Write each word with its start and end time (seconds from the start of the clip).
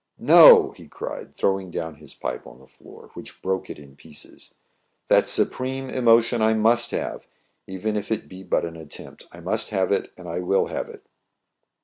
"No!" 0.17 0.71
he 0.75 0.87
cried, 0.87 1.35
throwing 1.35 1.69
down 1.69 1.97
his 1.97 2.15
pipe 2.15 2.47
on 2.47 2.57
the 2.57 2.65
floor, 2.65 3.11
which 3.13 3.39
broke 3.43 3.69
it 3.69 3.77
in 3.77 3.95
pieces. 3.95 4.55
"That 5.09 5.29
supreme 5.29 5.91
emotion 5.91 6.41
I 6.41 6.55
must 6.55 6.89
have, 6.89 7.27
even 7.67 7.95
if 7.95 8.11
it 8.11 8.27
be 8.27 8.41
but 8.41 8.65
an 8.65 8.75
attempt. 8.75 9.27
I 9.31 9.41
must 9.41 9.69
have 9.69 9.91
it, 9.91 10.11
and 10.17 10.27
I 10.27 10.39
will 10.39 10.65
have 10.73 10.89
it." 10.89 11.05